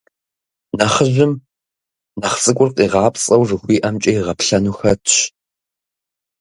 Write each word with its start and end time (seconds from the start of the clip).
Нэхъыжьым 0.77 1.33
нэхъ 2.19 2.37
цӏыкӏур, 2.43 2.69
къигъапцӏэу, 2.75 3.47
жыхуиӏэмкӏэ 3.47 4.11
игъэплъэну 4.17 4.75
хэтщ. 4.77 5.15